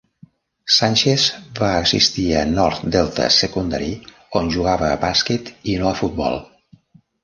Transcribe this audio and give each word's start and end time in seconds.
Sanchez 0.75 1.25
va 1.59 1.69
assistir 1.83 2.25
a 2.41 2.43
North 2.55 2.89
Delta 2.97 3.29
Secondary, 3.39 3.93
on 4.43 4.53
jugava 4.59 4.93
a 4.93 5.01
bàsquet 5.09 5.57
i 5.77 5.81
no 5.85 5.95
a 5.95 5.97
futbol. 6.05 6.47